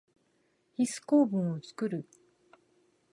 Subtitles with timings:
[0.71, 2.07] ヒス構文をつくる。